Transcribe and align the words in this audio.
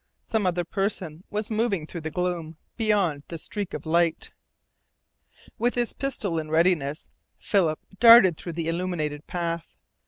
Some 0.25 0.47
other 0.47 0.63
person 0.65 1.23
was 1.29 1.51
moving 1.51 1.85
through 1.85 2.01
the 2.01 2.09
gloom 2.09 2.57
beyond 2.75 3.21
the 3.27 3.37
streak 3.37 3.75
of 3.75 3.85
light. 3.85 4.31
With 5.59 5.75
his 5.75 5.93
pistol 5.93 6.39
in 6.39 6.49
readiness, 6.49 7.11
Philip 7.37 7.77
darted 7.99 8.35
through 8.35 8.53
the 8.53 8.67
illuminated 8.67 9.27
path. 9.27 9.77